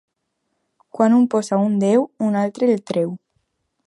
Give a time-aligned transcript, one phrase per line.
[0.97, 3.13] Quan un posa un déu, un altre el treu.